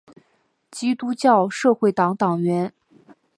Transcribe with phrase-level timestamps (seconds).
[0.71, 2.73] 基督教社会党党员。